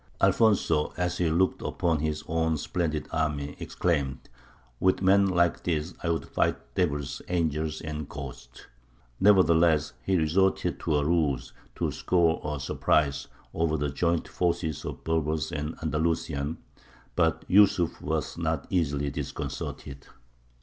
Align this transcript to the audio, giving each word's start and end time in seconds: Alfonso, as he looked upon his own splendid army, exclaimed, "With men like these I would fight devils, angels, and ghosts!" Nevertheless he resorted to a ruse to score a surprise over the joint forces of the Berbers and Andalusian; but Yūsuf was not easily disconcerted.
Alfonso, 0.19 0.91
as 0.97 1.19
he 1.19 1.29
looked 1.29 1.61
upon 1.61 1.99
his 1.99 2.23
own 2.27 2.57
splendid 2.57 3.07
army, 3.11 3.55
exclaimed, 3.59 4.17
"With 4.79 5.03
men 5.03 5.27
like 5.27 5.61
these 5.61 5.93
I 6.01 6.09
would 6.09 6.27
fight 6.27 6.57
devils, 6.73 7.21
angels, 7.27 7.81
and 7.81 8.09
ghosts!" 8.09 8.65
Nevertheless 9.19 9.93
he 10.01 10.17
resorted 10.17 10.79
to 10.79 10.95
a 10.95 11.05
ruse 11.05 11.53
to 11.75 11.91
score 11.91 12.41
a 12.43 12.59
surprise 12.59 13.27
over 13.53 13.77
the 13.77 13.89
joint 13.91 14.27
forces 14.27 14.83
of 14.85 15.03
the 15.03 15.03
Berbers 15.13 15.51
and 15.51 15.75
Andalusian; 15.83 16.57
but 17.15 17.47
Yūsuf 17.47 18.01
was 18.01 18.39
not 18.39 18.65
easily 18.71 19.11
disconcerted. 19.11 20.07